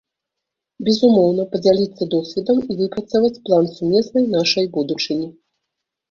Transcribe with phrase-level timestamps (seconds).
[0.85, 5.29] Безумоўна, падзяліцца досведам і выпрацаваць план сумеснай нашай будучыні.